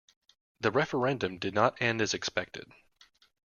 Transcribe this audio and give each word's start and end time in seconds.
The 0.61 0.71
referendum 0.71 1.37
did 1.37 1.53
not 1.53 1.79
end 1.79 2.01
as 2.01 2.15
expected. 2.15 2.65